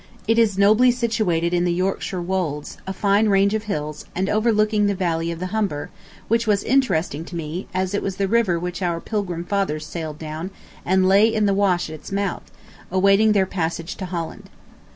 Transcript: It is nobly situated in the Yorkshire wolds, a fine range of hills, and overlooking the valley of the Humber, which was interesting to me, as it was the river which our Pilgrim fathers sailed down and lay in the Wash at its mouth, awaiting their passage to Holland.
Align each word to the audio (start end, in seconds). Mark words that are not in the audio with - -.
It 0.27 0.39
is 0.39 0.57
nobly 0.57 0.89
situated 0.89 1.53
in 1.53 1.63
the 1.63 1.71
Yorkshire 1.71 2.23
wolds, 2.23 2.79
a 2.87 2.91
fine 2.91 3.29
range 3.29 3.53
of 3.53 3.65
hills, 3.65 4.05
and 4.15 4.27
overlooking 4.29 4.87
the 4.87 4.95
valley 4.95 5.31
of 5.31 5.37
the 5.39 5.51
Humber, 5.53 5.91
which 6.27 6.47
was 6.47 6.63
interesting 6.63 7.23
to 7.25 7.35
me, 7.35 7.67
as 7.71 7.93
it 7.93 8.01
was 8.01 8.15
the 8.15 8.27
river 8.27 8.57
which 8.57 8.81
our 8.81 8.99
Pilgrim 8.99 9.43
fathers 9.43 9.85
sailed 9.85 10.17
down 10.17 10.49
and 10.83 11.07
lay 11.07 11.31
in 11.31 11.45
the 11.45 11.53
Wash 11.53 11.87
at 11.87 11.93
its 11.93 12.11
mouth, 12.11 12.51
awaiting 12.89 13.33
their 13.33 13.45
passage 13.45 13.93
to 13.97 14.07
Holland. 14.07 14.49